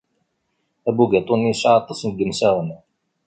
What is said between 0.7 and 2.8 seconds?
Abugaṭu-nni yesɛa aṭas n yemsaɣen.